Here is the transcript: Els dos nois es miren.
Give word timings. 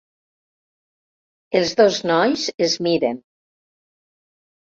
Els 1.59 1.73
dos 1.81 1.99
nois 2.11 2.47
es 2.69 2.77
miren. 2.87 3.21